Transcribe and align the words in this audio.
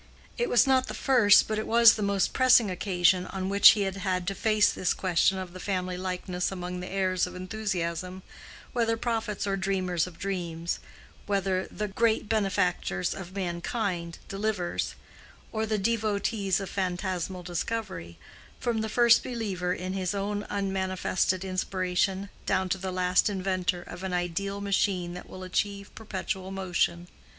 It 0.35 0.49
was 0.49 0.65
not 0.65 0.87
the 0.87 0.95
first 0.95 1.47
but 1.47 1.59
it 1.59 1.67
was 1.67 1.93
the 1.93 2.01
most 2.01 2.33
pressing 2.33 2.71
occasion 2.71 3.27
on 3.27 3.49
which 3.49 3.73
he 3.77 3.83
had 3.83 3.97
had 3.97 4.25
to 4.25 4.33
face 4.33 4.73
this 4.73 4.95
question 4.95 5.37
of 5.37 5.53
the 5.53 5.59
family 5.59 5.95
likeness 5.95 6.51
among 6.51 6.79
the 6.79 6.89
heirs 6.91 7.27
of 7.27 7.35
enthusiasm, 7.35 8.23
whether 8.73 8.97
prophets 8.97 9.45
or 9.45 9.55
dreamers 9.55 10.07
of 10.07 10.17
dreams, 10.17 10.79
whether 11.27 11.67
the 11.67 11.87
"Great 11.87 12.27
benefactors 12.27 13.13
of 13.13 13.35
mankind, 13.35 14.17
deliverers," 14.27 14.95
or 15.51 15.67
the 15.67 15.77
devotees 15.77 16.59
of 16.59 16.67
phantasmal 16.67 17.43
discovery—from 17.43 18.81
the 18.81 18.89
first 18.89 19.21
believer 19.23 19.71
in 19.71 19.93
his 19.93 20.15
own 20.15 20.47
unmanifested 20.49 21.45
inspiration, 21.45 22.29
down 22.47 22.67
to 22.69 22.79
the 22.79 22.91
last 22.91 23.29
inventor 23.29 23.83
of 23.83 24.01
an 24.01 24.13
ideal 24.13 24.61
machine 24.61 25.13
that 25.13 25.29
will 25.29 25.43
achieve 25.43 25.93
perpetual 25.93 26.49
motion. 26.49 27.07